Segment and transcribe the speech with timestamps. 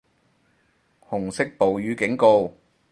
[1.01, 2.51] 紅色暴雨警告